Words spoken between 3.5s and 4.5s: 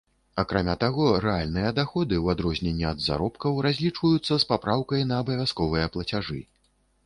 разлічваюцца